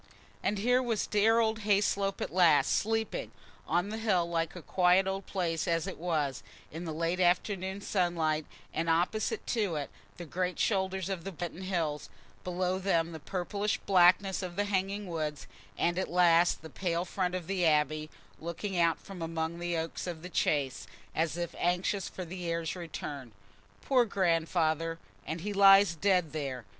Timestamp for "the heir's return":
22.25-23.33